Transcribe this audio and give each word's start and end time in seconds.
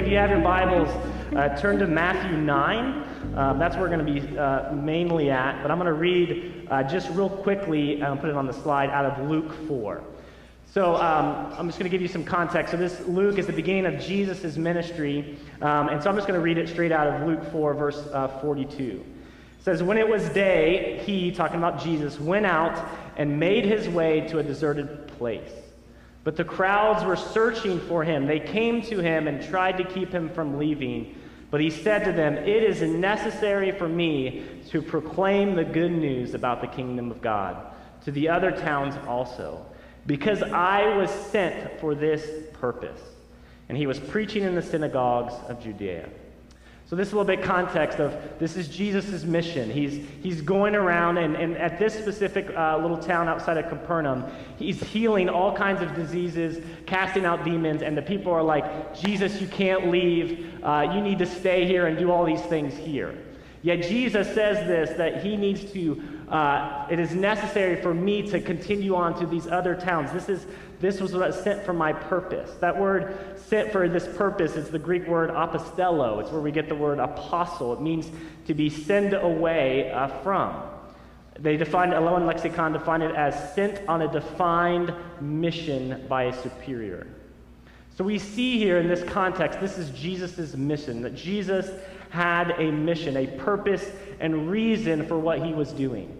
if 0.00 0.08
you 0.08 0.16
have 0.16 0.30
your 0.30 0.40
Bibles, 0.40 0.88
uh, 1.36 1.54
turn 1.60 1.78
to 1.78 1.86
Matthew 1.86 2.34
9. 2.34 3.36
Um, 3.36 3.58
that's 3.58 3.76
where 3.76 3.84
we're 3.84 3.94
going 3.94 4.06
to 4.06 4.20
be 4.20 4.38
uh, 4.38 4.72
mainly 4.72 5.30
at. 5.30 5.60
But 5.60 5.70
I'm 5.70 5.76
going 5.76 5.88
to 5.88 5.92
read 5.92 6.68
uh, 6.70 6.82
just 6.84 7.10
real 7.10 7.28
quickly, 7.28 8.02
uh, 8.02 8.16
put 8.16 8.30
it 8.30 8.34
on 8.34 8.46
the 8.46 8.52
slide, 8.54 8.88
out 8.88 9.04
of 9.04 9.28
Luke 9.28 9.52
4. 9.68 10.02
So 10.72 10.94
um, 10.94 11.52
I'm 11.58 11.66
just 11.68 11.78
going 11.78 11.90
to 11.90 11.94
give 11.94 12.00
you 12.00 12.08
some 12.08 12.24
context. 12.24 12.70
So 12.70 12.78
this 12.78 12.98
Luke 13.08 13.38
is 13.38 13.46
the 13.46 13.52
beginning 13.52 13.84
of 13.84 14.00
Jesus' 14.00 14.56
ministry. 14.56 15.36
Um, 15.60 15.90
and 15.90 16.02
so 16.02 16.08
I'm 16.08 16.16
just 16.16 16.26
going 16.26 16.38
to 16.38 16.42
read 16.42 16.56
it 16.56 16.70
straight 16.70 16.92
out 16.92 17.06
of 17.06 17.28
Luke 17.28 17.52
4, 17.52 17.74
verse 17.74 17.98
uh, 18.14 18.28
42. 18.40 19.04
It 19.58 19.62
says, 19.62 19.82
When 19.82 19.98
it 19.98 20.08
was 20.08 20.26
day, 20.30 21.02
he, 21.04 21.30
talking 21.30 21.58
about 21.58 21.78
Jesus, 21.78 22.18
went 22.18 22.46
out 22.46 22.88
and 23.18 23.38
made 23.38 23.66
his 23.66 23.86
way 23.86 24.26
to 24.28 24.38
a 24.38 24.42
deserted 24.42 25.08
place. 25.18 25.52
But 26.22 26.36
the 26.36 26.44
crowds 26.44 27.04
were 27.04 27.16
searching 27.16 27.80
for 27.80 28.04
him. 28.04 28.26
They 28.26 28.40
came 28.40 28.82
to 28.82 28.98
him 28.98 29.26
and 29.26 29.42
tried 29.42 29.78
to 29.78 29.84
keep 29.84 30.12
him 30.12 30.28
from 30.28 30.58
leaving. 30.58 31.16
But 31.50 31.60
he 31.60 31.70
said 31.70 32.04
to 32.04 32.12
them, 32.12 32.34
It 32.34 32.62
is 32.62 32.82
necessary 32.82 33.72
for 33.72 33.88
me 33.88 34.46
to 34.68 34.82
proclaim 34.82 35.54
the 35.54 35.64
good 35.64 35.92
news 35.92 36.34
about 36.34 36.60
the 36.60 36.66
kingdom 36.66 37.10
of 37.10 37.22
God 37.22 37.56
to 38.04 38.10
the 38.10 38.28
other 38.28 38.50
towns 38.50 38.94
also, 39.06 39.64
because 40.06 40.42
I 40.42 40.96
was 40.96 41.10
sent 41.10 41.80
for 41.80 41.94
this 41.94 42.46
purpose. 42.54 43.00
And 43.68 43.76
he 43.76 43.86
was 43.86 43.98
preaching 44.00 44.42
in 44.42 44.54
the 44.54 44.62
synagogues 44.62 45.34
of 45.48 45.62
Judea. 45.62 46.08
So 46.90 46.96
this 46.96 47.06
is 47.06 47.12
a 47.12 47.18
little 47.18 47.36
bit 47.36 47.44
context 47.44 48.00
of 48.00 48.20
this 48.40 48.56
is 48.56 48.66
Jesus' 48.66 49.22
mission. 49.22 49.70
He's, 49.70 50.04
he's 50.24 50.42
going 50.42 50.74
around, 50.74 51.18
and, 51.18 51.36
and 51.36 51.56
at 51.56 51.78
this 51.78 51.94
specific 51.94 52.50
uh, 52.50 52.78
little 52.78 52.96
town 52.96 53.28
outside 53.28 53.58
of 53.58 53.68
Capernaum, 53.68 54.24
he's 54.56 54.82
healing 54.82 55.28
all 55.28 55.54
kinds 55.56 55.82
of 55.82 55.94
diseases, 55.94 56.60
casting 56.86 57.24
out 57.24 57.44
demons, 57.44 57.82
and 57.82 57.96
the 57.96 58.02
people 58.02 58.32
are 58.32 58.42
like, 58.42 58.92
Jesus, 59.00 59.40
you 59.40 59.46
can't 59.46 59.88
leave. 59.88 60.52
Uh, 60.64 60.90
you 60.92 61.00
need 61.00 61.20
to 61.20 61.26
stay 61.26 61.64
here 61.64 61.86
and 61.86 61.96
do 61.96 62.10
all 62.10 62.24
these 62.24 62.42
things 62.42 62.76
here. 62.76 63.16
Yet 63.62 63.82
Jesus 63.82 64.26
says 64.34 64.66
this 64.66 64.90
that 64.96 65.22
he 65.22 65.36
needs 65.36 65.70
to, 65.72 66.02
uh, 66.28 66.88
it 66.90 66.98
is 66.98 67.14
necessary 67.14 67.80
for 67.80 67.94
me 67.94 68.28
to 68.30 68.40
continue 68.40 68.96
on 68.96 69.16
to 69.20 69.26
these 69.26 69.46
other 69.46 69.76
towns. 69.76 70.10
This 70.10 70.28
is 70.28 70.44
this 70.80 71.00
was 71.00 71.12
what 71.12 71.34
sent 71.34 71.62
for 71.62 71.74
my 71.74 71.92
purpose. 71.92 72.50
That 72.60 72.76
word 72.76 73.18
sent 73.36 73.70
for 73.70 73.88
this 73.88 74.08
purpose 74.16 74.56
is 74.56 74.70
the 74.70 74.78
Greek 74.78 75.06
word 75.06 75.30
apostello. 75.30 76.20
It's 76.20 76.30
where 76.30 76.40
we 76.40 76.50
get 76.50 76.68
the 76.68 76.74
word 76.74 76.98
apostle. 76.98 77.74
It 77.74 77.82
means 77.82 78.10
to 78.46 78.54
be 78.54 78.70
sent 78.70 79.12
away 79.12 79.92
uh, 79.92 80.08
from. 80.22 80.62
They 81.38 81.56
define 81.56 81.92
Elohim 81.92 82.26
lexicon 82.26 82.72
define 82.72 83.02
it 83.02 83.14
as 83.14 83.54
sent 83.54 83.86
on 83.88 84.02
a 84.02 84.10
defined 84.10 84.92
mission 85.20 86.06
by 86.08 86.24
a 86.24 86.42
superior. 86.42 87.06
So 87.96 88.04
we 88.04 88.18
see 88.18 88.58
here 88.58 88.78
in 88.78 88.88
this 88.88 89.02
context, 89.04 89.60
this 89.60 89.76
is 89.76 89.90
Jesus' 89.90 90.54
mission, 90.54 91.02
that 91.02 91.14
Jesus 91.14 91.70
had 92.08 92.52
a 92.52 92.72
mission, 92.72 93.16
a 93.18 93.26
purpose, 93.26 93.90
and 94.18 94.50
reason 94.50 95.06
for 95.06 95.18
what 95.18 95.42
he 95.42 95.52
was 95.52 95.72
doing. 95.72 96.19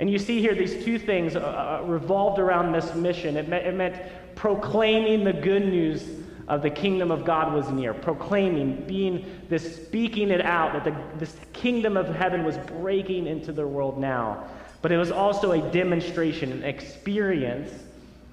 And 0.00 0.08
you 0.08 0.18
see 0.18 0.40
here 0.40 0.54
these 0.54 0.84
two 0.84 0.98
things 0.98 1.34
uh, 1.34 1.40
uh, 1.40 1.86
revolved 1.86 2.38
around 2.38 2.72
this 2.72 2.94
mission. 2.94 3.36
It, 3.36 3.48
me- 3.48 3.56
it 3.56 3.74
meant 3.74 4.00
proclaiming 4.36 5.24
the 5.24 5.32
good 5.32 5.64
news 5.64 6.06
of 6.46 6.62
the 6.62 6.70
kingdom 6.70 7.10
of 7.10 7.24
God 7.24 7.52
was 7.52 7.68
near, 7.68 7.92
proclaiming, 7.92 8.84
being 8.86 9.26
this, 9.48 9.76
speaking 9.76 10.30
it 10.30 10.40
out 10.40 10.72
that 10.72 10.84
the, 10.84 10.96
this 11.18 11.36
kingdom 11.52 11.96
of 11.96 12.08
heaven 12.14 12.44
was 12.44 12.56
breaking 12.58 13.26
into 13.26 13.52
the 13.52 13.66
world 13.66 13.98
now. 13.98 14.44
But 14.80 14.92
it 14.92 14.96
was 14.96 15.10
also 15.10 15.52
a 15.52 15.70
demonstration, 15.72 16.52
an 16.52 16.62
experience 16.62 17.70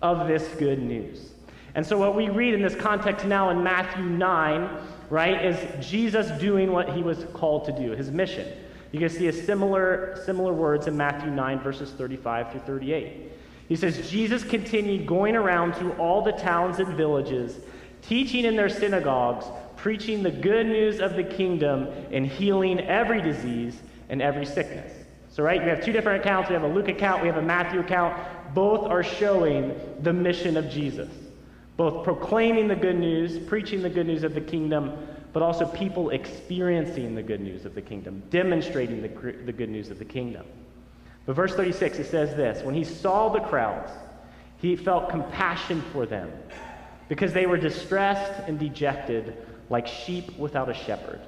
of 0.02 0.28
this 0.28 0.48
good 0.60 0.80
news. 0.80 1.32
And 1.74 1.86
so, 1.86 1.98
what 1.98 2.16
we 2.16 2.30
read 2.30 2.54
in 2.54 2.62
this 2.62 2.76
context 2.76 3.26
now 3.26 3.50
in 3.50 3.62
Matthew 3.62 4.06
9, 4.06 4.70
right, 5.10 5.44
is 5.44 5.86
Jesus 5.86 6.30
doing 6.40 6.72
what 6.72 6.90
he 6.90 7.02
was 7.02 7.26
called 7.34 7.66
to 7.66 7.72
do, 7.74 7.92
his 7.92 8.12
mission. 8.12 8.48
You 8.96 9.00
can 9.00 9.10
see 9.10 9.28
a 9.28 9.34
similar, 9.34 10.18
similar 10.24 10.54
words 10.54 10.88
in 10.88 10.96
Matthew 10.96 11.30
9, 11.30 11.60
verses 11.60 11.92
35 11.92 12.54
through 12.54 12.62
38. 12.62 13.30
He 13.68 13.76
says, 13.76 14.10
Jesus 14.10 14.42
continued 14.42 15.06
going 15.06 15.36
around 15.36 15.74
to 15.80 15.92
all 15.98 16.22
the 16.22 16.32
towns 16.32 16.80
and 16.80 16.96
villages, 16.96 17.60
teaching 18.02 18.46
in 18.46 18.56
their 18.56 18.70
synagogues, 18.70 19.48
preaching 19.76 20.24
the 20.24 20.32
good 20.32 20.68
news 20.68 21.02
of 21.02 21.18
the 21.18 21.26
kingdom, 21.26 21.90
and 22.10 22.26
healing 22.26 22.80
every 22.80 23.22
disease 23.22 23.76
and 24.08 24.22
every 24.22 24.46
sickness. 24.46 24.94
So, 25.30 25.44
right, 25.44 25.62
we 25.62 25.68
have 25.68 25.84
two 25.84 25.92
different 25.92 26.22
accounts. 26.22 26.48
We 26.48 26.54
have 26.54 26.64
a 26.64 26.70
Luke 26.70 26.88
account, 26.88 27.22
we 27.22 27.28
have 27.28 27.36
a 27.36 27.42
Matthew 27.42 27.82
account. 27.82 28.18
Both 28.54 28.88
are 28.88 29.04
showing 29.04 29.78
the 30.04 30.14
mission 30.14 30.56
of 30.56 30.70
Jesus. 30.70 31.10
Both 31.76 32.06
proclaiming 32.06 32.70
the 32.70 32.78
good 32.78 32.98
news, 32.98 33.40
preaching 33.40 33.82
the 33.82 33.90
good 33.90 34.08
news 34.08 34.24
of 34.24 34.34
the 34.34 34.40
kingdom, 34.40 34.94
but 35.36 35.44
also 35.44 35.66
people 35.66 36.12
experiencing 36.12 37.14
the 37.14 37.22
good 37.22 37.42
news 37.42 37.66
of 37.66 37.76
the 37.76 37.82
kingdom, 37.82 38.24
demonstrating 38.30 39.02
the, 39.02 39.10
the 39.44 39.52
good 39.52 39.68
news 39.68 39.92
of 39.92 40.00
the 40.00 40.06
kingdom. 40.06 40.46
But 41.26 41.36
verse 41.36 41.54
36, 41.54 42.00
it 42.00 42.06
says 42.06 42.38
this 42.38 42.64
When 42.64 42.74
he 42.74 42.86
saw 42.86 43.28
the 43.28 43.42
crowds, 43.42 43.92
he 44.60 44.78
felt 44.78 45.10
compassion 45.10 45.84
for 45.92 46.06
them 46.06 46.32
because 47.10 47.34
they 47.34 47.48
were 47.48 47.58
distressed 47.58 48.48
and 48.48 48.58
dejected 48.58 49.36
like 49.70 49.88
sheep 49.88 50.38
without 50.38 50.70
a 50.70 50.74
shepherd. 50.74 51.20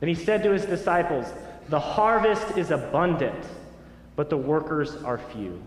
Then 0.00 0.10
he 0.10 0.14
said 0.14 0.42
to 0.42 0.50
his 0.50 0.66
disciples, 0.66 1.24
The 1.70 1.80
harvest 1.80 2.58
is 2.58 2.70
abundant, 2.70 3.46
but 4.14 4.28
the 4.28 4.36
workers 4.36 4.94
are 4.96 5.16
few. 5.16 5.62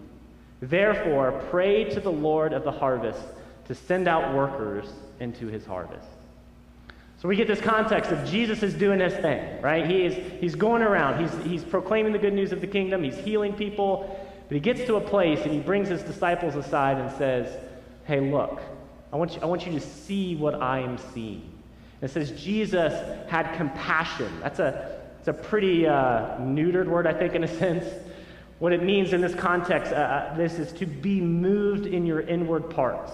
Therefore, 0.61 1.43
pray 1.49 1.85
to 1.85 1.99
the 1.99 2.11
Lord 2.11 2.53
of 2.53 2.63
the 2.63 2.71
harvest 2.71 3.23
to 3.65 3.73
send 3.73 4.07
out 4.07 4.35
workers 4.35 4.85
into 5.19 5.47
his 5.47 5.65
harvest. 5.65 6.05
So 7.21 7.29
we 7.29 7.35
get 7.35 7.47
this 7.47 7.61
context 7.61 8.11
of 8.11 8.27
Jesus 8.27 8.61
is 8.61 8.73
doing 8.73 8.99
this 8.99 9.13
thing, 9.13 9.61
right? 9.61 9.85
He 9.85 10.05
is, 10.05 10.41
he's 10.41 10.55
going 10.55 10.81
around, 10.81 11.21
he's, 11.21 11.45
he's 11.45 11.63
proclaiming 11.63 12.11
the 12.11 12.19
good 12.19 12.33
news 12.33 12.51
of 12.51 12.61
the 12.61 12.67
kingdom, 12.67 13.03
he's 13.03 13.17
healing 13.17 13.53
people, 13.53 14.19
but 14.47 14.53
he 14.53 14.59
gets 14.59 14.85
to 14.85 14.95
a 14.95 15.01
place 15.01 15.39
and 15.43 15.51
he 15.51 15.59
brings 15.59 15.87
his 15.87 16.03
disciples 16.03 16.55
aside 16.55 16.97
and 16.97 17.11
says, 17.17 17.57
Hey, 18.05 18.19
look, 18.19 18.61
I 19.11 19.15
want 19.15 19.35
you, 19.35 19.41
I 19.41 19.45
want 19.45 19.65
you 19.65 19.71
to 19.71 19.79
see 19.79 20.35
what 20.35 20.55
I 20.55 20.79
am 20.79 20.97
seeing. 21.13 21.51
And 22.01 22.09
it 22.09 22.13
says 22.13 22.31
Jesus 22.31 22.93
had 23.29 23.55
compassion. 23.55 24.31
That's 24.41 24.59
a, 24.59 24.99
it's 25.19 25.27
a 25.27 25.33
pretty 25.33 25.87
uh, 25.87 26.37
neutered 26.37 26.87
word, 26.87 27.07
I 27.07 27.13
think, 27.13 27.33
in 27.33 27.43
a 27.43 27.47
sense. 27.59 27.85
What 28.59 28.73
it 28.73 28.83
means 28.83 29.13
in 29.13 29.21
this 29.21 29.33
context, 29.33 29.91
uh, 29.91 29.95
uh 29.95 30.35
this 30.35 30.59
is 30.59 30.71
to 30.73 30.85
be 30.85 31.19
moved 31.21 31.87
in 31.87 32.05
your 32.05 32.21
inward 32.21 32.69
parts. 32.69 33.11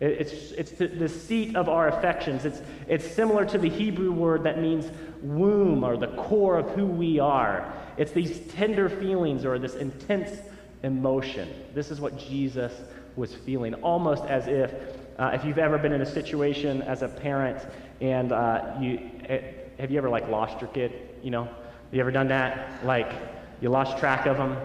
It's, 0.00 0.50
it's 0.52 0.72
the, 0.72 0.88
the, 0.88 1.08
seat 1.08 1.54
of 1.54 1.68
our 1.68 1.88
affections. 1.88 2.44
It's, 2.44 2.60
it's 2.88 3.06
similar 3.06 3.44
to 3.46 3.58
the 3.58 3.68
Hebrew 3.68 4.10
word 4.10 4.42
that 4.42 4.60
means 4.60 4.90
womb 5.22 5.84
or 5.84 5.96
the 5.96 6.08
core 6.08 6.58
of 6.58 6.70
who 6.70 6.84
we 6.84 7.20
are. 7.20 7.72
It's 7.96 8.10
these 8.10 8.40
tender 8.52 8.88
feelings 8.88 9.44
or 9.44 9.58
this 9.58 9.76
intense 9.76 10.36
emotion. 10.82 11.48
This 11.74 11.90
is 11.90 12.00
what 12.00 12.18
Jesus 12.18 12.72
was 13.16 13.34
feeling, 13.34 13.74
almost 13.74 14.24
as 14.24 14.48
if, 14.48 14.74
uh, 15.18 15.30
if 15.32 15.44
you've 15.44 15.58
ever 15.58 15.78
been 15.78 15.92
in 15.92 16.00
a 16.00 16.06
situation 16.06 16.82
as 16.82 17.02
a 17.02 17.08
parent 17.08 17.64
and 18.00 18.32
uh, 18.32 18.76
you, 18.80 19.10
uh, 19.30 19.38
have 19.78 19.92
you 19.92 19.98
ever 19.98 20.10
like 20.10 20.28
lost 20.28 20.60
your 20.60 20.70
kid? 20.70 20.92
You 21.22 21.30
know, 21.30 21.48
you 21.92 22.00
ever 22.00 22.10
done 22.10 22.28
that? 22.28 22.84
Like 22.84 23.12
you 23.60 23.68
lost 23.68 23.98
track 23.98 24.26
of 24.26 24.36
them 24.36 24.56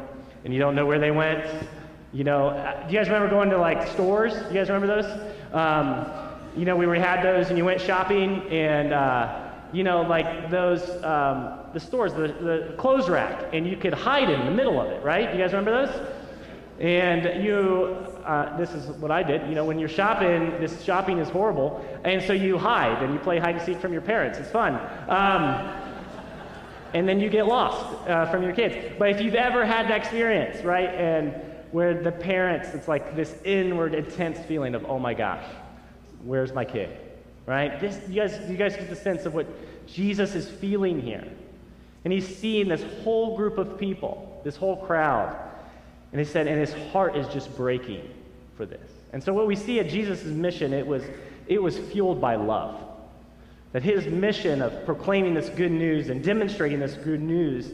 and 0.43 0.53
you 0.53 0.59
don't 0.59 0.73
know 0.73 0.87
where 0.87 0.99
they 0.99 1.11
went 1.11 1.45
you 2.11 2.23
know, 2.23 2.49
uh, 2.49 2.87
do 2.87 2.93
you 2.93 2.99
guys 2.99 3.07
remember 3.07 3.29
going 3.29 3.49
to 3.51 3.57
like 3.57 3.87
stores? 3.89 4.33
You 4.33 4.53
guys 4.53 4.69
remember 4.69 4.87
those? 4.87 5.53
Um, 5.53 6.05
you 6.57 6.65
know, 6.65 6.75
we 6.75 6.99
had 6.99 7.23
those 7.23 7.49
and 7.49 7.57
you 7.57 7.65
went 7.65 7.79
shopping 7.79 8.41
and, 8.49 8.93
uh, 8.93 9.51
you 9.71 9.83
know, 9.83 10.01
like 10.01 10.49
those, 10.49 10.81
um, 11.03 11.59
the 11.73 11.79
stores, 11.79 12.13
the, 12.13 12.27
the 12.27 12.73
clothes 12.77 13.07
rack, 13.07 13.49
and 13.53 13.67
you 13.67 13.77
could 13.77 13.93
hide 13.93 14.29
in 14.29 14.45
the 14.45 14.51
middle 14.51 14.81
of 14.81 14.89
it, 14.89 15.03
right? 15.03 15.31
You 15.31 15.39
guys 15.39 15.53
remember 15.53 15.85
those? 15.85 16.11
And 16.79 17.43
you, 17.43 17.97
uh, 18.25 18.57
this 18.57 18.71
is 18.71 18.87
what 18.97 19.11
I 19.11 19.21
did, 19.21 19.47
you 19.47 19.53
know, 19.53 19.65
when 19.65 19.77
you're 19.77 19.89
shopping, 19.89 20.59
this 20.59 20.81
shopping 20.81 21.19
is 21.19 21.29
horrible, 21.29 21.85
and 22.03 22.23
so 22.23 22.33
you 22.33 22.57
hide 22.57 23.03
and 23.03 23.13
you 23.13 23.19
play 23.19 23.37
hide 23.37 23.55
and 23.55 23.63
seek 23.63 23.79
from 23.79 23.93
your 23.93 24.01
parents. 24.01 24.39
It's 24.39 24.49
fun. 24.49 24.75
Um, 25.09 25.75
and 26.93 27.07
then 27.07 27.19
you 27.19 27.29
get 27.29 27.45
lost 27.45 27.85
uh, 28.07 28.31
from 28.31 28.41
your 28.41 28.53
kids. 28.53 28.95
But 28.97 29.09
if 29.11 29.21
you've 29.21 29.35
ever 29.35 29.65
had 29.65 29.87
that 29.89 29.97
experience, 29.97 30.63
right, 30.63 30.89
and 30.89 31.35
where 31.71 32.01
the 32.01 32.11
parents, 32.11 32.69
it's 32.69 32.87
like 32.87 33.15
this 33.15 33.35
inward, 33.43 33.93
intense 33.93 34.39
feeling 34.47 34.75
of, 34.75 34.85
oh 34.85 34.99
my 34.99 35.13
gosh, 35.13 35.45
where's 36.23 36.53
my 36.53 36.65
kid? 36.65 36.89
Right? 37.45 37.79
This, 37.79 37.99
you, 38.07 38.21
guys, 38.21 38.39
you 38.49 38.57
guys 38.57 38.75
get 38.75 38.89
the 38.89 38.95
sense 38.95 39.25
of 39.25 39.33
what 39.33 39.47
Jesus 39.87 40.35
is 40.35 40.49
feeling 40.49 41.01
here. 41.01 41.27
And 42.03 42.13
he's 42.13 42.37
seeing 42.37 42.67
this 42.67 42.83
whole 43.03 43.35
group 43.35 43.57
of 43.57 43.77
people, 43.77 44.41
this 44.43 44.55
whole 44.55 44.77
crowd. 44.77 45.37
And 46.11 46.19
he 46.19 46.25
said, 46.25 46.47
and 46.47 46.59
his 46.59 46.73
heart 46.91 47.15
is 47.15 47.27
just 47.27 47.55
breaking 47.55 48.07
for 48.55 48.65
this. 48.65 48.89
And 49.13 49.23
so 49.23 49.33
what 49.33 49.47
we 49.47 49.55
see 49.55 49.79
at 49.79 49.89
Jesus' 49.89 50.23
mission, 50.23 50.73
it 50.73 50.85
was, 50.85 51.03
it 51.47 51.61
was 51.61 51.77
fueled 51.77 52.21
by 52.21 52.35
love. 52.35 52.79
That 53.73 53.83
his 53.83 54.05
mission 54.07 54.61
of 54.61 54.85
proclaiming 54.85 55.33
this 55.33 55.49
good 55.49 55.71
news 55.71 56.09
and 56.09 56.23
demonstrating 56.23 56.79
this 56.79 56.95
good 56.95 57.21
news, 57.21 57.71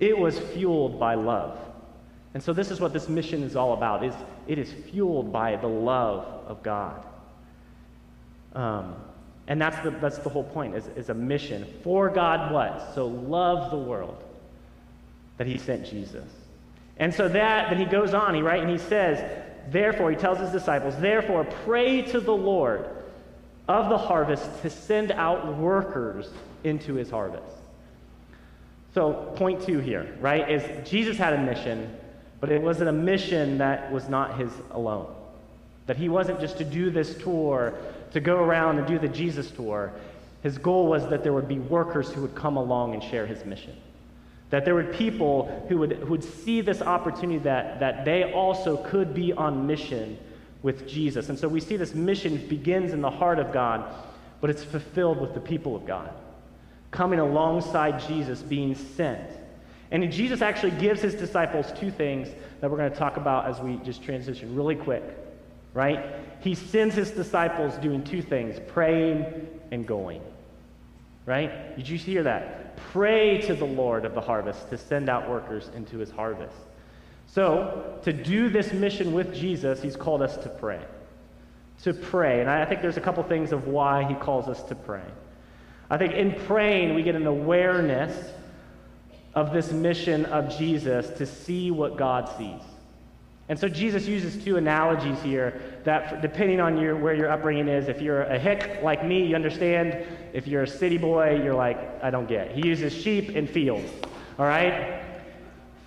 it 0.00 0.16
was 0.16 0.38
fueled 0.38 0.98
by 0.98 1.14
love. 1.14 1.58
And 2.34 2.42
so 2.42 2.52
this 2.52 2.70
is 2.70 2.80
what 2.80 2.92
this 2.92 3.08
mission 3.08 3.42
is 3.42 3.56
all 3.56 3.72
about. 3.72 4.04
Is 4.04 4.14
it 4.46 4.58
is 4.58 4.72
fueled 4.72 5.32
by 5.32 5.56
the 5.56 5.68
love 5.68 6.26
of 6.46 6.62
God. 6.62 7.04
Um, 8.54 8.94
And 9.48 9.60
that's 9.60 9.80
the, 9.82 9.90
that's 9.90 10.18
the 10.18 10.30
whole 10.30 10.44
point, 10.44 10.76
is, 10.76 10.86
is 10.96 11.08
a 11.08 11.14
mission. 11.14 11.66
For 11.82 12.08
God 12.08 12.52
what? 12.52 12.94
So 12.94 13.08
love 13.08 13.70
the 13.72 13.78
world 13.78 14.22
that 15.38 15.46
he 15.46 15.58
sent 15.58 15.86
Jesus. 15.86 16.28
And 16.98 17.12
so 17.12 17.28
that, 17.28 17.70
then 17.70 17.78
he 17.78 17.84
goes 17.84 18.14
on, 18.14 18.34
he 18.34 18.42
right, 18.42 18.60
and 18.60 18.70
he 18.70 18.78
says, 18.78 19.18
therefore, 19.72 20.10
he 20.10 20.16
tells 20.16 20.38
his 20.38 20.50
disciples, 20.50 20.94
therefore, 21.00 21.44
pray 21.64 22.02
to 22.12 22.20
the 22.20 22.36
Lord 22.36 22.88
of 23.66 23.88
the 23.88 23.98
harvest 23.98 24.62
to 24.62 24.70
send 24.70 25.10
out 25.10 25.56
workers 25.56 26.28
into 26.62 26.94
his 26.94 27.10
harvest. 27.10 27.56
So, 28.94 29.32
point 29.34 29.64
two 29.66 29.80
here, 29.80 30.16
right, 30.20 30.48
is 30.48 30.88
Jesus 30.88 31.16
had 31.16 31.32
a 31.32 31.38
mission, 31.38 31.96
but 32.40 32.50
it 32.50 32.60
wasn't 32.60 32.88
a 32.88 32.92
mission 32.92 33.58
that 33.58 33.92
was 33.92 34.08
not 34.08 34.38
his 34.38 34.50
alone. 34.70 35.14
That 35.86 35.96
he 35.96 36.08
wasn't 36.08 36.40
just 36.40 36.58
to 36.58 36.64
do 36.64 36.90
this 36.90 37.16
tour, 37.16 37.74
to 38.12 38.20
go 38.20 38.36
around 38.36 38.78
and 38.78 38.86
do 38.86 38.98
the 38.98 39.08
Jesus 39.08 39.50
tour. 39.50 39.92
His 40.42 40.56
goal 40.56 40.86
was 40.86 41.08
that 41.10 41.22
there 41.22 41.32
would 41.32 41.48
be 41.48 41.58
workers 41.58 42.10
who 42.10 42.22
would 42.22 42.34
come 42.34 42.56
along 42.56 42.94
and 42.94 43.02
share 43.02 43.26
his 43.26 43.44
mission. 43.44 43.76
That 44.48 44.64
there 44.64 44.74
would 44.74 44.92
people 44.94 45.64
who 45.68 45.78
would, 45.78 45.92
who 45.92 46.06
would 46.06 46.24
see 46.24 46.60
this 46.60 46.80
opportunity 46.80 47.38
that, 47.40 47.80
that 47.80 48.04
they 48.04 48.32
also 48.32 48.78
could 48.78 49.14
be 49.14 49.32
on 49.32 49.66
mission 49.66 50.18
with 50.62 50.88
Jesus. 50.88 51.28
And 51.28 51.38
so 51.38 51.46
we 51.46 51.60
see 51.60 51.76
this 51.76 51.94
mission 51.94 52.36
begins 52.48 52.92
in 52.92 53.00
the 53.00 53.10
heart 53.10 53.38
of 53.38 53.52
God, 53.52 53.84
but 54.40 54.50
it's 54.50 54.64
fulfilled 54.64 55.20
with 55.20 55.34
the 55.34 55.40
people 55.40 55.76
of 55.76 55.86
God, 55.86 56.10
coming 56.90 57.18
alongside 57.18 58.00
Jesus, 58.08 58.42
being 58.42 58.74
sent. 58.74 59.30
And 59.90 60.10
Jesus 60.12 60.40
actually 60.40 60.72
gives 60.72 61.02
his 61.02 61.14
disciples 61.14 61.72
two 61.78 61.90
things 61.90 62.28
that 62.60 62.70
we're 62.70 62.76
going 62.76 62.92
to 62.92 62.98
talk 62.98 63.16
about 63.16 63.46
as 63.46 63.60
we 63.60 63.76
just 63.78 64.02
transition 64.02 64.54
really 64.54 64.76
quick, 64.76 65.02
right? 65.74 66.14
He 66.40 66.54
sends 66.54 66.94
his 66.94 67.10
disciples 67.10 67.74
doing 67.78 68.04
two 68.04 68.22
things 68.22 68.60
praying 68.68 69.48
and 69.72 69.86
going, 69.86 70.22
right? 71.26 71.76
Did 71.76 71.88
you 71.88 71.98
hear 71.98 72.22
that? 72.22 72.76
Pray 72.76 73.40
to 73.42 73.54
the 73.54 73.64
Lord 73.64 74.04
of 74.04 74.14
the 74.14 74.20
harvest 74.20 74.70
to 74.70 74.78
send 74.78 75.08
out 75.08 75.28
workers 75.28 75.70
into 75.74 75.98
his 75.98 76.10
harvest. 76.10 76.56
So, 77.26 77.98
to 78.02 78.12
do 78.12 78.48
this 78.48 78.72
mission 78.72 79.12
with 79.12 79.34
Jesus, 79.34 79.80
he's 79.82 79.96
called 79.96 80.22
us 80.22 80.36
to 80.38 80.48
pray. 80.48 80.80
To 81.82 81.94
pray. 81.94 82.40
And 82.40 82.50
I 82.50 82.64
think 82.64 82.80
there's 82.82 82.96
a 82.96 83.00
couple 83.00 83.22
things 83.24 83.52
of 83.52 83.68
why 83.68 84.04
he 84.04 84.14
calls 84.14 84.48
us 84.48 84.62
to 84.64 84.74
pray. 84.74 85.04
I 85.88 85.96
think 85.96 86.12
in 86.14 86.34
praying, 86.46 86.94
we 86.94 87.02
get 87.02 87.14
an 87.16 87.26
awareness 87.26 88.32
of 89.34 89.52
this 89.52 89.72
mission 89.72 90.24
of 90.26 90.56
Jesus 90.56 91.08
to 91.18 91.26
see 91.26 91.70
what 91.70 91.96
God 91.96 92.28
sees. 92.36 92.60
And 93.48 93.58
so 93.58 93.68
Jesus 93.68 94.06
uses 94.06 94.42
two 94.44 94.56
analogies 94.56 95.20
here 95.22 95.60
that, 95.82 96.22
depending 96.22 96.60
on 96.60 96.78
your, 96.78 96.94
where 96.94 97.14
your 97.14 97.30
upbringing 97.30 97.66
is, 97.66 97.88
if 97.88 98.00
you're 98.00 98.22
a 98.22 98.38
hick 98.38 98.80
like 98.80 99.04
me, 99.04 99.26
you 99.26 99.34
understand. 99.34 100.06
If 100.32 100.46
you're 100.46 100.62
a 100.62 100.68
city 100.68 100.98
boy, 100.98 101.42
you're 101.42 101.54
like, 101.54 101.76
I 102.00 102.10
don't 102.10 102.28
get. 102.28 102.52
He 102.52 102.64
uses 102.64 102.94
sheep 102.94 103.34
and 103.34 103.50
fields, 103.50 103.90
all 104.38 104.46
right? 104.46 105.02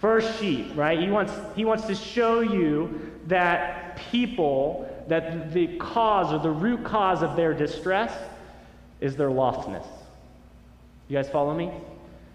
First 0.01 0.38
sheep, 0.40 0.72
right? 0.75 1.00
He 1.00 1.10
wants, 1.10 1.31
he 1.56 1.63
wants 1.63 1.86
to 1.86 1.95
show 1.95 2.42
you 2.42 3.13
that 3.28 3.95
people, 4.12 4.90
that 5.07 5.54
the 5.54 5.78
cause 5.78 6.34
or 6.34 6.40
the 6.40 6.51
root 6.51 6.84
cause 6.84 7.24
of 7.24 7.38
their 7.38 7.54
distress 7.54 8.13
is 9.00 9.16
their 9.16 9.30
lostness. 9.30 9.88
You 11.07 11.18
guys 11.18 11.30
follow 11.30 11.54
me? 11.54 11.72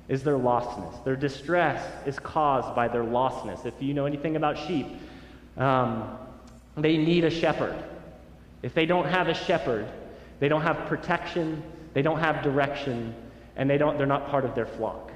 Is 0.09 0.23
their 0.23 0.39
lostness. 0.39 1.05
Their 1.05 1.17
distress 1.17 1.85
is 2.07 2.19
caused 2.19 2.75
by 2.75 2.89
their 2.89 3.05
lostness. 3.05 3.67
If 3.67 3.75
you 3.81 3.93
know 3.93 4.07
anything 4.07 4.37
about 4.37 4.57
sheep, 4.57 4.87
um, 5.59 6.17
they 6.77 6.97
need 6.97 7.25
a 7.25 7.31
shepherd. 7.31 7.77
If 8.63 8.73
they 8.73 8.87
don't 8.87 9.07
have 9.07 9.29
a 9.29 9.35
shepherd, 9.35 9.87
they 10.41 10.49
don't 10.49 10.63
have 10.63 10.87
protection, 10.87 11.63
they 11.93 12.03
don't 12.03 12.21
have 12.21 12.43
direction, 12.43 13.15
and 13.57 13.69
they 13.69 13.77
don't, 13.77 13.99
they're 13.99 14.07
not 14.07 14.31
part 14.31 14.45
of 14.45 14.55
their 14.55 14.67
flock. 14.67 15.13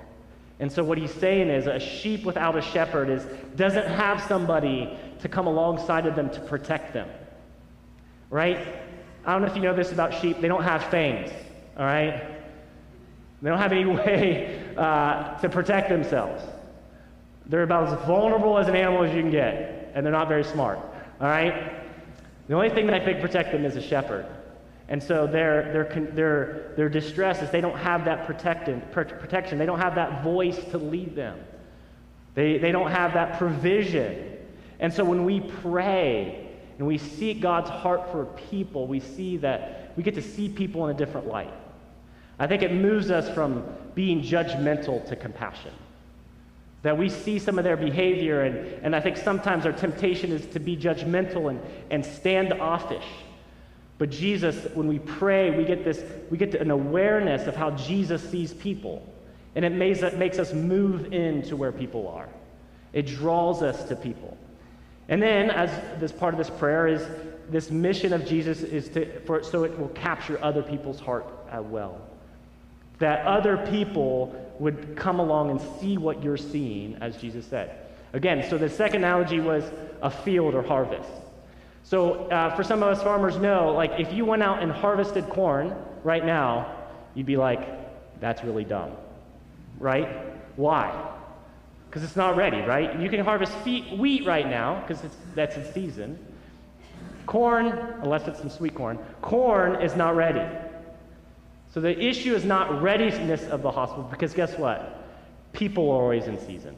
And 0.61 0.71
so 0.71 0.85
what 0.85 0.99
he's 0.99 1.12
saying 1.12 1.49
is 1.49 1.67
a 1.67 1.81
sheep 1.81 2.25
without 2.25 2.56
a 2.56 2.62
shepherd 2.62 3.09
is 3.09 3.25
doesn't 3.56 3.87
have 3.87 4.23
somebody 4.23 4.97
to 5.21 5.29
come 5.29 5.47
alongside 5.47 6.06
of 6.06 6.15
them 6.15 6.31
to 6.31 6.41
protect 6.41 6.93
them. 6.93 7.09
Right? 8.31 8.59
I 9.25 9.33
don't 9.33 9.43
know 9.43 9.49
if 9.49 9.56
you 9.56 9.62
know 9.62 9.75
this 9.75 9.93
about 9.93 10.21
sheep, 10.21 10.41
they 10.41 10.49
don't 10.49 10.62
have 10.62 10.85
fangs, 10.85 11.31
all 11.77 11.85
right? 11.85 12.23
They 13.41 13.50
don't 13.50 13.59
have 13.59 13.73
any 13.73 13.87
way 13.87 14.62
uh, 14.76 15.38
to 15.40 15.48
protect 15.48 15.88
themselves. 15.88 16.42
They're 17.46 17.62
about 17.62 17.88
as 17.88 18.06
vulnerable 18.06 18.58
as 18.58 18.69
an 18.69 18.76
animal 18.76 19.04
as 19.04 19.14
you 19.14 19.20
can 19.20 19.30
get 19.30 19.82
and 19.94 20.04
they're 20.04 20.12
not 20.12 20.28
very 20.28 20.44
smart. 20.44 20.78
All 21.20 21.28
right? 21.28 21.72
The 22.48 22.54
only 22.54 22.70
thing 22.70 22.86
that 22.86 23.00
I 23.00 23.04
think 23.04 23.20
protect 23.20 23.52
them 23.52 23.64
is 23.64 23.76
a 23.76 23.82
shepherd. 23.82 24.26
And 24.88 25.02
so 25.02 25.26
their, 25.26 25.72
their, 25.72 26.10
their, 26.12 26.72
their 26.76 26.88
distress 26.88 27.40
is 27.40 27.50
they 27.50 27.60
don't 27.60 27.78
have 27.78 28.04
that 28.04 28.26
protection. 28.26 29.58
They 29.58 29.66
don't 29.66 29.78
have 29.78 29.94
that 29.94 30.22
voice 30.22 30.62
to 30.70 30.78
lead 30.78 31.14
them. 31.14 31.38
They, 32.34 32.58
they 32.58 32.72
don't 32.72 32.90
have 32.90 33.14
that 33.14 33.38
provision. 33.38 34.36
And 34.80 34.92
so 34.92 35.04
when 35.04 35.24
we 35.24 35.40
pray 35.40 36.48
and 36.78 36.86
we 36.86 36.98
seek 36.98 37.40
God's 37.40 37.70
heart 37.70 38.10
for 38.10 38.26
people, 38.50 38.86
we 38.86 39.00
see 39.00 39.36
that 39.38 39.92
we 39.96 40.02
get 40.02 40.14
to 40.16 40.22
see 40.22 40.48
people 40.48 40.86
in 40.88 40.94
a 40.94 40.98
different 40.98 41.28
light. 41.28 41.52
I 42.38 42.46
think 42.46 42.62
it 42.62 42.73
moves 42.73 43.11
us 43.11 43.32
from 43.34 43.64
being 43.94 44.23
judgmental 44.23 45.06
to 45.08 45.17
compassion. 45.17 45.73
That 46.82 46.99
we 46.99 47.08
see 47.08 47.38
some 47.38 47.58
of 47.58 47.64
their 47.64 47.76
behavior, 47.76 48.43
and, 48.43 48.56
and 48.84 48.96
I 48.96 49.00
think 49.00 49.17
sometimes 49.17 49.67
our 49.67 49.73
temptation 49.73 50.32
is 50.32 50.44
to 50.46 50.58
be 50.58 50.76
judgmental 50.76 51.50
and, 51.50 51.61
and 51.90 52.05
standoffish. 52.05 53.06
But 53.99 54.11
Jesus, 54.11 54.67
when 54.75 54.88
we 54.88 54.99
pray, 54.99 55.56
we 55.56 55.64
get 55.64 55.84
this, 55.84 56.02
we 56.31 56.37
get 56.37 56.55
an 56.56 56.73
awareness 56.73 57.46
of 57.46 57.55
how 57.55 57.70
Jesus 57.73 58.29
sees 58.31 58.52
people. 58.52 59.06
And 59.55 59.64
it 59.64 59.70
makes, 59.70 60.02
it 60.02 60.19
makes 60.19 60.38
us 60.38 60.52
move 60.52 61.12
into 61.12 61.56
where 61.56 61.70
people 61.70 62.08
are. 62.08 62.29
It 62.93 63.06
draws 63.06 63.62
us 63.62 63.84
to 63.84 63.94
people. 63.94 64.37
And 65.08 65.23
then, 65.23 65.50
as 65.50 65.70
this 66.00 66.11
part 66.11 66.34
of 66.34 66.38
this 66.38 66.50
prayer 66.50 66.88
is 66.88 67.06
this 67.50 67.70
mission 67.70 68.12
of 68.12 68.25
Jesus 68.25 68.62
is 68.62 68.88
to, 68.90 69.20
for, 69.20 69.43
so 69.43 69.64
it 69.64 69.79
will 69.79 69.88
capture 69.90 70.43
other 70.43 70.62
people's 70.62 70.99
heart 70.99 71.26
as 71.50 71.64
well. 71.64 72.00
That 73.02 73.26
other 73.26 73.56
people 73.56 74.32
would 74.60 74.94
come 74.94 75.19
along 75.19 75.50
and 75.50 75.60
see 75.81 75.99
what 75.99 76.22
you're 76.22 76.37
seeing, 76.37 76.96
as 77.00 77.16
Jesus 77.16 77.44
said. 77.44 77.76
Again, 78.12 78.48
so 78.48 78.56
the 78.56 78.70
second 78.70 79.03
analogy 79.03 79.41
was 79.41 79.65
a 80.00 80.08
field 80.08 80.55
or 80.55 80.62
harvest. 80.62 81.08
So 81.82 82.29
uh, 82.31 82.55
for 82.55 82.62
some 82.62 82.81
of 82.81 82.88
us 82.96 83.03
farmers 83.03 83.36
know, 83.38 83.72
like 83.72 83.98
if 83.98 84.12
you 84.12 84.24
went 84.24 84.44
out 84.44 84.62
and 84.62 84.70
harvested 84.70 85.29
corn 85.31 85.74
right 86.05 86.24
now, 86.24 86.77
you'd 87.17 87.27
be 87.27 87.36
like, 87.36 88.20
that's 88.20 88.44
really 88.44 88.62
dumb, 88.62 88.93
right? 89.81 90.08
Why? 90.55 91.10
Because 91.91 92.05
it's 92.05 92.15
not 92.15 92.36
ready, 92.36 92.60
right? 92.60 93.00
You 93.00 93.10
can 93.10 93.24
harvest 93.24 93.53
wheat 93.65 94.24
right 94.24 94.48
now 94.48 94.81
because 94.86 95.03
that's 95.34 95.56
its 95.56 95.74
season. 95.74 96.24
Corn, 97.27 97.67
unless 98.03 98.29
it's 98.29 98.38
some 98.38 98.48
sweet 98.48 98.77
corn, 98.77 99.00
corn 99.22 99.82
is 99.82 99.96
not 99.96 100.15
ready. 100.15 100.48
So 101.72 101.81
the 101.81 101.98
issue 101.98 102.34
is 102.34 102.44
not 102.44 102.82
readiness 102.82 103.44
of 103.44 103.62
the 103.62 103.70
hospital, 103.70 104.05
because 104.05 104.34
guess 104.34 104.58
what? 104.58 105.05
People 105.52 105.91
are 105.91 106.02
always 106.02 106.26
in 106.26 106.38
season. 106.38 106.76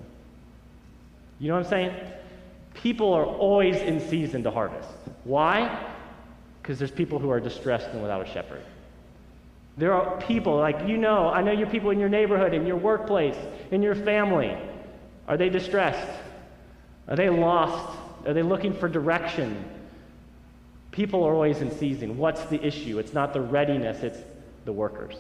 You 1.41 1.49
know 1.49 1.55
what 1.55 1.65
I'm 1.65 1.71
saying? 1.71 1.97
People 2.75 3.13
are 3.13 3.25
always 3.25 3.77
in 3.77 4.01
season 4.09 4.43
to 4.45 4.51
harvest. 4.51 4.89
Why? 5.25 5.93
Because 6.63 6.79
there's 6.79 6.93
people 6.93 7.19
who 7.19 7.31
are 7.31 7.41
distressed 7.41 7.89
and 7.89 8.03
without 8.03 8.27
a 8.27 8.33
shepherd. 8.33 8.63
There 9.77 9.93
are 9.93 10.21
people, 10.21 10.57
like 10.57 10.87
you 10.87 10.97
know, 10.97 11.29
I 11.29 11.43
know 11.43 11.51
your 11.51 11.67
people 11.67 11.91
in 11.91 11.99
your 11.99 12.09
neighborhood, 12.09 12.55
in 12.55 12.65
your 12.65 12.77
workplace, 12.77 13.37
in 13.73 13.83
your 13.83 13.97
family. 13.97 14.57
Are 15.27 15.37
they 15.37 15.49
distressed? 15.49 16.21
Are 17.09 17.17
they 17.17 17.31
lost? 17.31 17.99
Are 18.27 18.33
they 18.33 18.43
looking 18.43 18.73
for 18.73 18.89
direction? 18.89 19.65
People 20.93 21.25
are 21.25 21.35
always 21.35 21.61
in 21.61 21.77
season. 21.77 22.17
What's 22.17 22.45
the 22.45 22.65
issue? 22.65 23.01
It's 23.01 23.13
not 23.13 23.33
the 23.33 23.41
readiness, 23.41 24.05
it's 24.05 24.19
the 24.65 24.73
workers. 24.73 25.17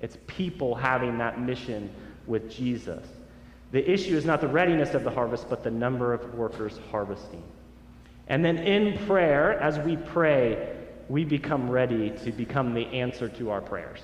It's 0.00 0.16
people 0.26 0.74
having 0.74 1.18
that 1.18 1.40
mission 1.40 1.90
with 2.26 2.50
Jesus. 2.50 3.06
The 3.72 3.90
issue 3.90 4.16
is 4.16 4.24
not 4.24 4.40
the 4.40 4.48
readiness 4.48 4.94
of 4.94 5.04
the 5.04 5.10
harvest, 5.10 5.48
but 5.50 5.62
the 5.62 5.70
number 5.70 6.12
of 6.12 6.34
workers 6.34 6.78
harvesting. 6.90 7.42
And 8.28 8.44
then 8.44 8.58
in 8.58 8.98
prayer, 9.06 9.58
as 9.60 9.78
we 9.78 9.96
pray, 9.96 10.76
we 11.08 11.24
become 11.24 11.70
ready 11.70 12.10
to 12.24 12.32
become 12.32 12.74
the 12.74 12.86
answer 12.86 13.28
to 13.28 13.50
our 13.50 13.60
prayers. 13.60 14.00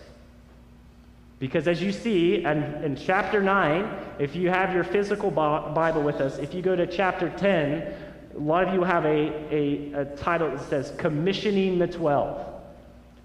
Because 1.39 1.69
as 1.69 1.83
you 1.83 1.93
see 1.93 2.45
in, 2.45 2.63
in 2.83 2.97
chapter 2.97 3.43
9, 3.43 3.89
if 4.19 4.35
you 4.35 4.49
have 4.49 4.73
your 4.73 4.85
physical 4.85 5.31
Bible 5.31 6.03
with 6.03 6.17
us, 6.17 6.39
if 6.39 6.55
you 6.55 6.63
go 6.63 6.75
to 6.75 6.87
chapter 6.87 7.29
10, 7.29 7.95
a 8.35 8.39
lot 8.39 8.67
of 8.67 8.75
you 8.75 8.83
have 8.83 9.05
a, 9.05 9.55
a, 9.55 9.93
a 9.93 10.05
title 10.17 10.51
that 10.51 10.69
says 10.69 10.93
Commissioning 10.97 11.79
the 11.79 11.87
Twelve. 11.87 12.54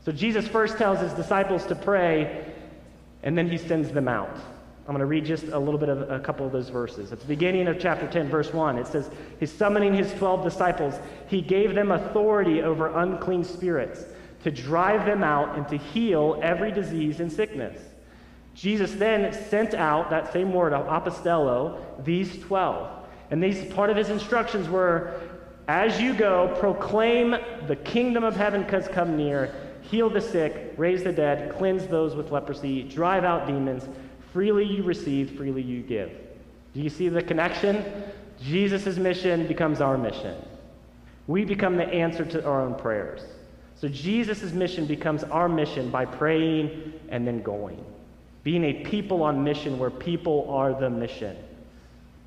So 0.09 0.15
Jesus 0.15 0.47
first 0.47 0.79
tells 0.79 0.99
his 1.01 1.13
disciples 1.13 1.67
to 1.67 1.75
pray, 1.75 2.51
and 3.21 3.37
then 3.37 3.47
he 3.47 3.59
sends 3.59 3.91
them 3.91 4.07
out. 4.07 4.35
I'm 4.87 4.95
going 4.95 5.01
to 5.01 5.05
read 5.05 5.23
just 5.23 5.43
a 5.43 5.59
little 5.59 5.79
bit 5.79 5.89
of 5.89 6.09
a 6.09 6.19
couple 6.19 6.47
of 6.47 6.51
those 6.51 6.69
verses. 6.69 7.11
At 7.11 7.19
the 7.19 7.27
beginning 7.27 7.67
of 7.67 7.79
chapter 7.79 8.07
10, 8.07 8.27
verse 8.27 8.51
1, 8.51 8.79
it 8.79 8.87
says, 8.87 9.11
He's 9.39 9.51
summoning 9.51 9.93
his 9.93 10.11
12 10.13 10.43
disciples. 10.43 10.95
He 11.27 11.41
gave 11.41 11.75
them 11.75 11.91
authority 11.91 12.63
over 12.63 12.87
unclean 12.87 13.43
spirits 13.43 14.03
to 14.41 14.49
drive 14.49 15.05
them 15.05 15.23
out 15.23 15.55
and 15.55 15.67
to 15.67 15.77
heal 15.77 16.39
every 16.41 16.71
disease 16.71 17.19
and 17.19 17.31
sickness. 17.31 17.79
Jesus 18.55 18.93
then 18.93 19.31
sent 19.31 19.75
out 19.75 20.09
that 20.09 20.33
same 20.33 20.51
word, 20.51 20.73
apostello, 20.73 22.03
these 22.03 22.41
12. 22.45 22.89
And 23.29 23.43
these 23.43 23.63
part 23.75 23.91
of 23.91 23.95
his 23.95 24.09
instructions 24.09 24.69
were 24.69 25.21
as 25.67 26.01
you 26.01 26.15
go, 26.15 26.57
proclaim 26.59 27.35
the 27.67 27.75
kingdom 27.75 28.23
of 28.23 28.35
heaven 28.35 28.63
has 28.63 28.87
come 28.87 29.15
near, 29.15 29.53
heal 29.81 30.09
the 30.09 30.21
sick, 30.21 30.73
raise 30.77 31.03
the 31.03 31.11
dead, 31.11 31.55
cleanse 31.57 31.87
those 31.87 32.15
with 32.15 32.31
leprosy, 32.31 32.83
drive 32.83 33.23
out 33.23 33.47
demons. 33.47 33.87
Freely 34.33 34.65
you 34.65 34.83
receive, 34.83 35.37
freely 35.37 35.61
you 35.61 35.81
give. 35.81 36.11
Do 36.73 36.81
you 36.81 36.89
see 36.89 37.09
the 37.09 37.21
connection? 37.21 37.83
Jesus' 38.41 38.97
mission 38.97 39.47
becomes 39.47 39.81
our 39.81 39.97
mission. 39.97 40.35
We 41.27 41.45
become 41.45 41.77
the 41.77 41.85
answer 41.85 42.25
to 42.25 42.45
our 42.45 42.61
own 42.61 42.75
prayers. 42.75 43.21
So 43.75 43.87
Jesus' 43.87 44.51
mission 44.51 44.85
becomes 44.85 45.23
our 45.23 45.47
mission 45.47 45.89
by 45.89 46.05
praying 46.05 46.93
and 47.09 47.25
then 47.25 47.41
going. 47.41 47.83
Being 48.43 48.63
a 48.63 48.73
people 48.83 49.23
on 49.23 49.43
mission 49.43 49.79
where 49.79 49.89
people 49.89 50.49
are 50.49 50.73
the 50.73 50.89
mission. 50.89 51.37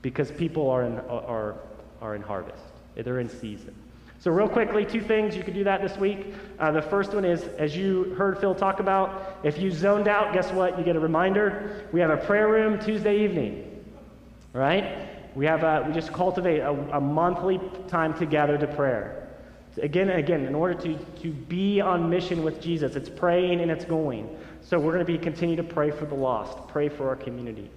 Because 0.02 0.30
people 0.30 0.68
are 0.70 0.84
in, 0.84 0.98
are, 1.00 1.56
are 2.00 2.14
in 2.14 2.22
harvest, 2.22 2.62
they're 2.96 3.20
in 3.20 3.28
season. 3.28 3.74
So, 4.22 4.30
real 4.30 4.48
quickly, 4.48 4.86
two 4.86 5.00
things 5.00 5.34
you 5.34 5.42
could 5.42 5.54
do 5.54 5.64
that 5.64 5.82
this 5.82 5.96
week. 5.96 6.32
Uh, 6.60 6.70
the 6.70 6.80
first 6.80 7.12
one 7.12 7.24
is, 7.24 7.42
as 7.58 7.76
you 7.76 8.14
heard 8.16 8.38
Phil 8.38 8.54
talk 8.54 8.78
about, 8.78 9.40
if 9.42 9.58
you 9.58 9.68
zoned 9.68 10.06
out, 10.06 10.32
guess 10.32 10.52
what? 10.52 10.78
You 10.78 10.84
get 10.84 10.94
a 10.94 11.00
reminder. 11.00 11.88
We 11.90 11.98
have 11.98 12.10
a 12.10 12.18
prayer 12.18 12.46
room 12.46 12.78
Tuesday 12.78 13.24
evening, 13.24 13.84
right? 14.52 15.08
We 15.34 15.44
have 15.46 15.64
a, 15.64 15.84
we 15.88 15.92
just 15.92 16.12
cultivate 16.12 16.60
a, 16.60 16.70
a 16.70 17.00
monthly 17.00 17.60
time 17.88 18.14
together 18.16 18.56
to 18.58 18.66
prayer. 18.68 19.28
Again 19.78 20.08
and 20.08 20.20
again, 20.20 20.44
in 20.44 20.54
order 20.54 20.74
to, 20.82 20.96
to 21.22 21.32
be 21.32 21.80
on 21.80 22.08
mission 22.08 22.44
with 22.44 22.60
Jesus, 22.60 22.94
it's 22.94 23.08
praying 23.08 23.60
and 23.60 23.72
it's 23.72 23.84
going. 23.84 24.38
So 24.60 24.78
we're 24.78 24.92
going 24.92 25.04
to 25.04 25.12
be 25.12 25.18
continue 25.18 25.56
to 25.56 25.64
pray 25.64 25.90
for 25.90 26.04
the 26.04 26.14
lost, 26.14 26.68
pray 26.68 26.88
for 26.88 27.08
our 27.08 27.16
community, 27.16 27.72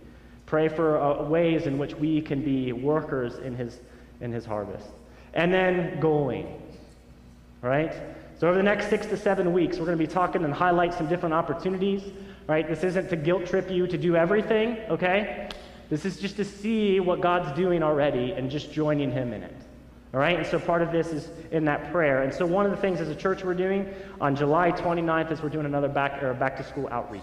pray 0.46 0.68
for 0.68 1.02
uh, 1.02 1.24
ways 1.24 1.66
in 1.66 1.80
which 1.80 1.96
we 1.96 2.22
can 2.22 2.44
be 2.44 2.72
workers 2.72 3.40
in 3.40 3.56
his, 3.56 3.80
in 4.22 4.32
his 4.32 4.46
harvest. 4.46 4.90
And 5.36 5.54
then 5.54 6.00
going, 6.00 6.62
right? 7.62 7.94
So 8.40 8.48
over 8.48 8.58
the 8.58 8.64
next 8.64 8.90
six 8.90 9.06
to 9.08 9.18
seven 9.18 9.54
weeks, 9.54 9.78
we're 9.78 9.86
going 9.86 9.98
to 9.98 10.04
be 10.04 10.12
talking 10.12 10.44
and 10.44 10.54
highlight 10.54 10.94
some 10.94 11.08
different 11.08 11.34
opportunities, 11.34 12.02
right? 12.48 12.68
This 12.68 12.84
isn't 12.84 13.10
to 13.10 13.16
guilt 13.16 13.46
trip 13.46 13.70
you 13.70 13.88
to 13.88 13.98
do 13.98 14.16
everything, 14.16 14.78
okay? 14.90 15.50
This 15.90 16.06
is 16.06 16.18
just 16.18 16.36
to 16.38 16.46
see 16.46 17.00
what 17.00 17.22
God's 17.22 17.56
doing 17.56 17.84
already 17.84 18.32
and 18.32 18.50
just 18.50 18.72
joining 18.74 19.12
Him 19.12 19.34
in 19.34 19.44
it. 19.44 19.56
All 20.14 20.20
right? 20.20 20.38
And 20.38 20.48
so 20.48 20.60
part 20.60 20.82
of 20.82 20.92
this 20.92 21.08
is 21.08 21.30
in 21.52 21.66
that 21.66 21.92
prayer. 21.92 22.24
And 22.24 22.34
so 22.34 22.46
one 22.46 22.66
of 22.66 22.72
the 22.72 22.78
things 22.78 23.02
as 23.02 23.10
a 23.10 23.16
church 23.16 23.44
we're 23.44 23.54
doing 23.54 23.94
on 24.22 24.36
July 24.36 24.72
29th 24.72 25.32
is 25.32 25.42
we're 25.42 25.50
doing 25.50 25.66
another 25.66 25.90
back, 25.90 26.24
or 26.24 26.34
back 26.34 26.56
to 26.58 26.64
school 26.64 26.88
outreach. 26.90 27.22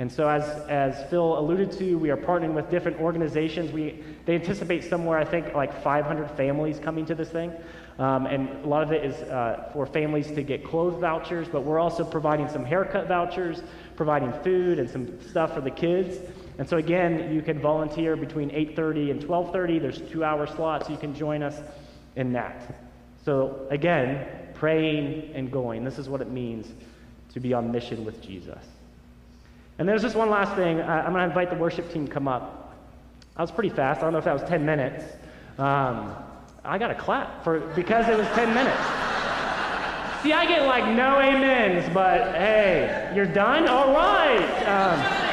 And 0.00 0.10
so 0.10 0.26
as, 0.26 0.44
as 0.70 1.10
Phil 1.10 1.38
alluded 1.38 1.72
to, 1.72 1.98
we 1.98 2.08
are 2.08 2.16
partnering 2.16 2.54
with 2.54 2.70
different 2.70 2.98
organizations. 3.02 3.70
We, 3.70 4.02
they 4.24 4.34
anticipate 4.34 4.82
somewhere, 4.82 5.18
I 5.18 5.26
think, 5.26 5.52
like 5.54 5.84
500 5.84 6.30
families 6.30 6.78
coming 6.78 7.04
to 7.04 7.14
this 7.14 7.28
thing. 7.28 7.52
Um, 7.98 8.24
and 8.24 8.64
a 8.64 8.66
lot 8.66 8.82
of 8.82 8.92
it 8.92 9.04
is 9.04 9.14
uh, 9.28 9.68
for 9.74 9.84
families 9.84 10.28
to 10.28 10.42
get 10.42 10.64
clothes 10.64 10.98
vouchers, 10.98 11.48
but 11.48 11.64
we're 11.64 11.78
also 11.78 12.02
providing 12.02 12.48
some 12.48 12.64
haircut 12.64 13.08
vouchers, 13.08 13.62
providing 13.94 14.32
food 14.42 14.78
and 14.78 14.88
some 14.88 15.20
stuff 15.20 15.52
for 15.52 15.60
the 15.60 15.70
kids. 15.70 16.16
And 16.56 16.66
so 16.66 16.78
again, 16.78 17.30
you 17.34 17.42
can 17.42 17.60
volunteer 17.60 18.16
between 18.16 18.48
8:30 18.52 19.10
and 19.10 19.20
12:30. 19.20 19.78
There's 19.82 20.00
two-hour 20.10 20.46
slots. 20.46 20.88
You 20.88 20.96
can 20.96 21.14
join 21.14 21.42
us 21.42 21.60
in 22.16 22.32
that. 22.32 22.74
So 23.22 23.66
again, 23.68 24.26
praying 24.54 25.32
and 25.34 25.52
going. 25.52 25.84
This 25.84 25.98
is 25.98 26.08
what 26.08 26.22
it 26.22 26.30
means 26.30 26.72
to 27.34 27.40
be 27.40 27.52
on 27.52 27.70
mission 27.70 28.06
with 28.06 28.22
Jesus. 28.22 28.79
And 29.78 29.88
there's 29.88 30.02
just 30.02 30.16
one 30.16 30.30
last 30.30 30.54
thing. 30.56 30.80
I'm 30.80 31.12
going 31.12 31.22
to 31.22 31.24
invite 31.24 31.50
the 31.50 31.56
worship 31.56 31.92
team 31.92 32.06
to 32.06 32.12
come 32.12 32.28
up. 32.28 32.76
I 33.36 33.42
was 33.42 33.50
pretty 33.50 33.70
fast. 33.70 34.00
I 34.00 34.02
don't 34.02 34.12
know 34.12 34.18
if 34.18 34.24
that 34.24 34.34
was 34.34 34.48
10 34.48 34.64
minutes. 34.64 35.04
Um, 35.58 36.14
I 36.64 36.78
got 36.78 36.90
a 36.90 36.94
clap 36.94 37.42
for 37.42 37.60
because 37.74 38.08
it 38.08 38.18
was 38.18 38.26
10 38.28 38.54
minutes. 38.54 38.76
See, 40.22 40.34
I 40.34 40.44
get 40.46 40.66
like 40.66 40.84
no 40.94 41.16
amens, 41.16 41.88
but 41.94 42.34
hey, 42.34 43.10
you're 43.14 43.24
done? 43.24 43.66
All 43.66 43.94
right. 43.94 44.62
Um, 44.64 45.30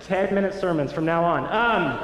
10 0.00 0.34
minute 0.34 0.52
sermons 0.52 0.92
from 0.92 1.04
now 1.04 1.22
on. 1.22 1.44
Um, 1.44 1.98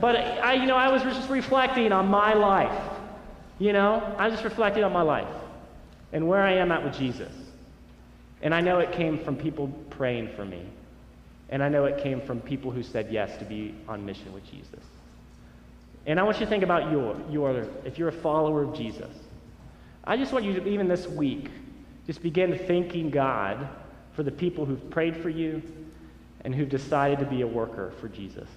but 0.00 0.16
I, 0.16 0.54
you 0.54 0.66
know, 0.66 0.76
I 0.76 0.90
was 0.90 1.02
just 1.02 1.28
reflecting 1.28 1.90
on 1.92 2.06
my 2.08 2.34
life. 2.34 2.82
You 3.58 3.72
know, 3.72 4.14
I 4.16 4.28
was 4.28 4.34
just 4.34 4.44
reflecting 4.44 4.84
on 4.84 4.92
my 4.92 5.02
life 5.02 5.28
and 6.12 6.26
where 6.26 6.42
I 6.42 6.54
am 6.54 6.72
at 6.72 6.82
with 6.84 6.94
Jesus. 6.94 7.32
And 8.42 8.54
I 8.54 8.60
know 8.60 8.78
it 8.78 8.92
came 8.92 9.18
from 9.18 9.36
people 9.36 9.68
praying 9.90 10.28
for 10.34 10.44
me. 10.44 10.64
And 11.50 11.62
I 11.62 11.68
know 11.68 11.84
it 11.84 12.02
came 12.02 12.20
from 12.20 12.40
people 12.40 12.70
who 12.70 12.82
said 12.82 13.08
yes 13.10 13.36
to 13.38 13.44
be 13.44 13.74
on 13.88 14.04
mission 14.06 14.32
with 14.32 14.48
Jesus. 14.50 14.84
And 16.06 16.18
I 16.18 16.22
want 16.22 16.38
you 16.38 16.46
to 16.46 16.50
think 16.50 16.62
about 16.62 16.90
your, 16.90 17.16
your 17.28 17.66
if 17.84 17.98
you're 17.98 18.08
a 18.08 18.12
follower 18.12 18.62
of 18.62 18.74
Jesus. 18.74 19.14
I 20.04 20.16
just 20.16 20.32
want 20.32 20.44
you 20.44 20.54
to, 20.54 20.66
even 20.66 20.88
this 20.88 21.06
week, 21.06 21.50
just 22.06 22.22
begin 22.22 22.58
thanking 22.66 23.10
God 23.10 23.68
for 24.14 24.22
the 24.22 24.30
people 24.30 24.64
who've 24.64 24.90
prayed 24.90 25.16
for 25.16 25.28
you, 25.28 25.62
and 26.44 26.54
who've 26.54 26.68
decided 26.68 27.18
to 27.18 27.26
be 27.26 27.42
a 27.42 27.46
worker 27.46 27.92
for 28.00 28.08
Jesus. 28.08 28.48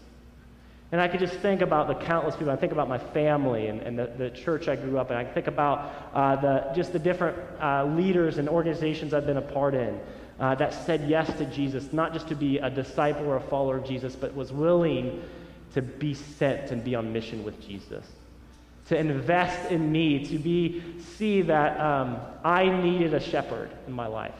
And 0.93 1.01
I 1.01 1.07
could 1.07 1.19
just 1.19 1.33
think 1.37 1.61
about 1.61 1.87
the 1.87 1.95
countless 1.95 2.35
people. 2.35 2.53
I 2.53 2.55
think 2.55 2.71
about 2.71 2.87
my 2.87 2.99
family 2.99 3.65
and, 3.65 3.81
and 3.81 3.97
the, 3.97 4.11
the 4.15 4.29
church 4.29 4.67
I 4.67 4.75
grew 4.75 4.99
up 4.99 5.09
in. 5.09 5.17
I 5.17 5.25
think 5.25 5.47
about 5.47 5.91
uh, 6.13 6.35
the, 6.35 6.71
just 6.75 6.93
the 6.93 6.99
different 6.99 7.35
uh, 7.59 7.85
leaders 7.85 8.37
and 8.37 8.47
organizations 8.47 9.11
I've 9.11 9.25
been 9.25 9.37
a 9.37 9.41
part 9.41 9.73
in 9.73 9.99
uh, 10.39 10.53
that 10.53 10.71
said 10.85 11.09
yes 11.09 11.35
to 11.39 11.45
Jesus, 11.45 11.91
not 11.93 12.13
just 12.13 12.27
to 12.27 12.35
be 12.35 12.59
a 12.59 12.69
disciple 12.69 13.25
or 13.25 13.37
a 13.37 13.41
follower 13.41 13.77
of 13.77 13.85
Jesus, 13.85 14.15
but 14.15 14.35
was 14.35 14.51
willing 14.51 15.23
to 15.73 15.81
be 15.81 16.13
sent 16.13 16.69
and 16.69 16.83
be 16.83 16.93
on 16.93 17.11
mission 17.11 17.43
with 17.43 17.59
Jesus. 17.59 18.05
To 18.89 18.95
invest 18.95 19.71
in 19.71 19.91
me, 19.91 20.23
to 20.27 20.37
be 20.37 20.83
see 21.17 21.41
that 21.41 21.79
um, 21.79 22.19
I 22.43 22.69
needed 22.69 23.15
a 23.15 23.19
shepherd 23.19 23.71
in 23.87 23.93
my 23.93 24.05
life. 24.05 24.35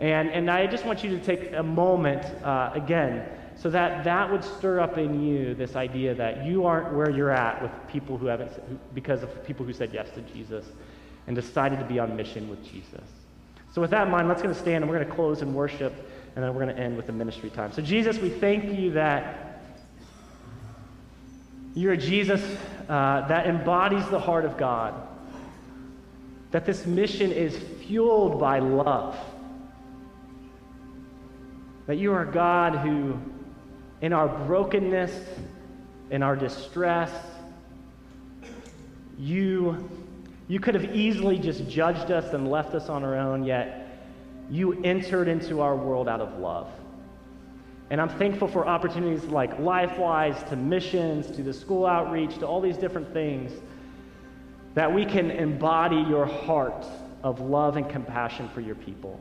And, 0.00 0.28
and 0.28 0.50
I 0.50 0.66
just 0.66 0.84
want 0.84 1.04
you 1.04 1.16
to 1.16 1.24
take 1.24 1.52
a 1.52 1.62
moment 1.62 2.24
uh, 2.44 2.72
again 2.74 3.28
so 3.62 3.70
that 3.70 4.02
that 4.02 4.28
would 4.28 4.42
stir 4.42 4.80
up 4.80 4.98
in 4.98 5.22
you 5.22 5.54
this 5.54 5.76
idea 5.76 6.14
that 6.16 6.44
you 6.44 6.66
aren't 6.66 6.92
where 6.94 7.08
you're 7.08 7.30
at 7.30 7.62
with 7.62 7.70
people 7.88 8.18
who 8.18 8.26
haven't, 8.26 8.50
because 8.92 9.22
of 9.22 9.44
people 9.44 9.64
who 9.64 9.72
said 9.72 9.90
yes 9.92 10.10
to 10.14 10.20
Jesus 10.22 10.66
and 11.28 11.36
decided 11.36 11.78
to 11.78 11.84
be 11.84 12.00
on 12.00 12.16
mission 12.16 12.50
with 12.50 12.64
Jesus. 12.64 13.04
So, 13.72 13.80
with 13.80 13.90
that 13.90 14.06
in 14.06 14.10
mind, 14.10 14.26
let's 14.26 14.42
going 14.42 14.52
to 14.52 14.60
stand 14.60 14.82
and 14.82 14.90
we're 14.90 14.96
going 14.96 15.08
to 15.08 15.14
close 15.14 15.42
in 15.42 15.54
worship 15.54 15.94
and 16.34 16.44
then 16.44 16.52
we're 16.52 16.64
going 16.64 16.74
to 16.74 16.82
end 16.82 16.96
with 16.96 17.06
the 17.06 17.12
ministry 17.12 17.50
time. 17.50 17.72
So, 17.72 17.82
Jesus, 17.82 18.18
we 18.18 18.30
thank 18.30 18.76
you 18.76 18.90
that 18.92 19.62
you're 21.74 21.92
a 21.92 21.96
Jesus 21.96 22.42
uh, 22.88 23.28
that 23.28 23.46
embodies 23.46 24.08
the 24.08 24.18
heart 24.18 24.44
of 24.44 24.58
God, 24.58 24.94
that 26.50 26.66
this 26.66 26.84
mission 26.84 27.30
is 27.30 27.56
fueled 27.86 28.40
by 28.40 28.58
love 28.58 29.16
that 31.86 31.96
you 31.96 32.12
are 32.12 32.24
God 32.24 32.76
who, 32.76 33.18
in 34.02 34.12
our 34.12 34.28
brokenness, 34.28 35.12
in 36.10 36.22
our 36.22 36.36
distress, 36.36 37.10
you, 39.16 39.88
you 40.48 40.58
could 40.58 40.74
have 40.74 40.94
easily 40.94 41.38
just 41.38 41.68
judged 41.68 42.10
us 42.10 42.34
and 42.34 42.50
left 42.50 42.74
us 42.74 42.88
on 42.88 43.04
our 43.04 43.16
own, 43.16 43.44
yet 43.44 44.04
you 44.50 44.82
entered 44.82 45.28
into 45.28 45.60
our 45.60 45.76
world 45.76 46.08
out 46.08 46.20
of 46.20 46.38
love. 46.38 46.68
And 47.90 48.00
I'm 48.00 48.08
thankful 48.08 48.48
for 48.48 48.66
opportunities 48.66 49.24
like 49.24 49.56
LifeWise, 49.58 50.48
to 50.48 50.56
missions, 50.56 51.30
to 51.36 51.42
the 51.42 51.52
school 51.52 51.86
outreach, 51.86 52.38
to 52.38 52.46
all 52.46 52.60
these 52.60 52.76
different 52.76 53.12
things 53.12 53.52
that 54.74 54.92
we 54.92 55.04
can 55.04 55.30
embody 55.30 55.96
your 55.96 56.26
heart 56.26 56.86
of 57.22 57.40
love 57.40 57.76
and 57.76 57.88
compassion 57.88 58.48
for 58.52 58.62
your 58.62 58.74
people. 58.74 59.20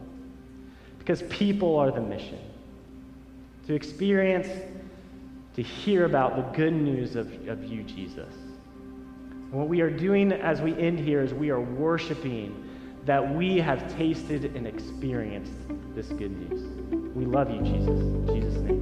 Because 0.97 1.21
people 1.23 1.75
are 1.77 1.91
the 1.91 2.01
mission 2.01 2.39
to 3.71 3.75
experience, 3.75 4.49
to 5.55 5.63
hear 5.63 6.03
about 6.03 6.35
the 6.35 6.41
good 6.57 6.73
news 6.73 7.15
of, 7.15 7.31
of 7.47 7.63
you, 7.63 7.83
Jesus. 7.83 8.33
And 8.33 9.53
what 9.53 9.69
we 9.69 9.79
are 9.79 9.89
doing 9.89 10.33
as 10.33 10.59
we 10.59 10.77
end 10.77 10.99
here 10.99 11.21
is 11.21 11.33
we 11.33 11.51
are 11.51 11.61
worshiping 11.61 12.69
that 13.05 13.33
we 13.33 13.59
have 13.59 13.95
tasted 13.95 14.57
and 14.57 14.67
experienced 14.67 15.53
this 15.95 16.07
good 16.07 16.37
news. 16.37 17.15
We 17.15 17.23
love 17.23 17.49
you, 17.49 17.61
Jesus. 17.61 17.87
In 17.87 18.27
Jesus' 18.27 18.61
name. 18.61 18.80